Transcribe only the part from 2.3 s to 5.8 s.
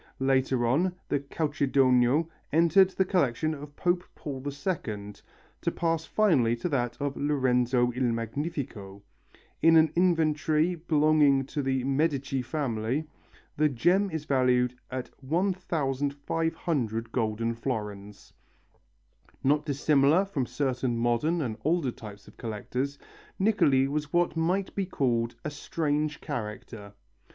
entered the collection of Pope Paul II, to